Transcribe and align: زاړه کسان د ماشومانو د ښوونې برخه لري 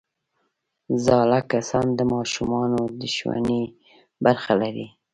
زاړه 1.05 1.39
کسان 1.51 1.87
د 1.95 2.01
ماشومانو 2.13 2.81
د 2.99 3.01
ښوونې 3.15 3.61
برخه 4.23 4.53
لري 4.61 4.87